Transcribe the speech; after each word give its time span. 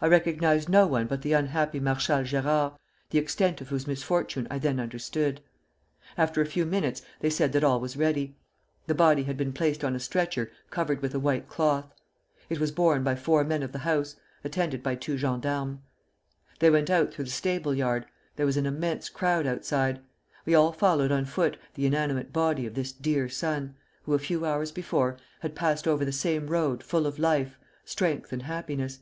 I 0.00 0.06
recognized 0.06 0.70
no 0.70 0.86
one 0.86 1.06
but 1.06 1.20
the 1.20 1.34
unhappy 1.34 1.80
Marshal 1.80 2.20
Gérard, 2.20 2.78
the 3.10 3.18
extent 3.18 3.60
of 3.60 3.68
whose 3.68 3.86
misfortune 3.86 4.46
I 4.50 4.58
then 4.58 4.80
understood. 4.80 5.42
After 6.16 6.40
a 6.40 6.46
few 6.46 6.64
minutes 6.64 7.02
they 7.20 7.28
said 7.28 7.52
that 7.52 7.62
all 7.62 7.78
was 7.78 7.98
ready. 7.98 8.38
The 8.86 8.94
body 8.94 9.24
had 9.24 9.36
been 9.36 9.52
placed 9.52 9.84
on 9.84 9.94
a 9.94 10.00
stretcher 10.00 10.50
covered 10.70 11.02
with 11.02 11.14
a 11.14 11.18
white 11.20 11.46
cloth. 11.46 11.92
It 12.48 12.58
was 12.58 12.72
borne 12.72 13.04
by 13.04 13.14
four 13.16 13.44
men 13.44 13.62
of 13.62 13.72
the 13.72 13.80
house, 13.80 14.16
attended 14.42 14.82
by 14.82 14.94
two 14.94 15.18
gendarmes. 15.18 15.80
They 16.60 16.70
went 16.70 16.88
out 16.88 17.12
through 17.12 17.26
the 17.26 17.30
stable 17.30 17.74
yard; 17.74 18.06
there 18.36 18.46
was 18.46 18.56
an 18.56 18.64
immense 18.64 19.10
crowd 19.10 19.46
outside.... 19.46 20.00
We 20.46 20.54
all 20.54 20.72
followed 20.72 21.12
on 21.12 21.26
foot 21.26 21.58
the 21.74 21.84
inanimate 21.84 22.32
body 22.32 22.64
of 22.64 22.72
this 22.72 22.92
dear 22.92 23.28
son, 23.28 23.74
who 24.04 24.14
a 24.14 24.18
few 24.18 24.46
hours 24.46 24.72
before 24.72 25.18
had 25.40 25.54
passed 25.54 25.86
over 25.86 26.06
the 26.06 26.12
same 26.12 26.46
road 26.46 26.82
full 26.82 27.06
of 27.06 27.18
life, 27.18 27.58
strength, 27.84 28.32
and 28.32 28.44
happiness.... 28.44 29.00